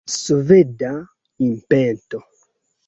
[0.19, 1.07] Sveda
[1.37, 2.19] impeto!